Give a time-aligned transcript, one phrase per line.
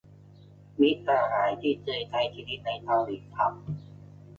[0.81, 3.53] มิตรสหายที่เคยใช้ชีวิตในเกาหลีครับ